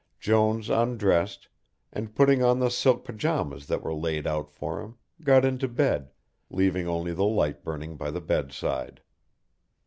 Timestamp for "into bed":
5.45-6.09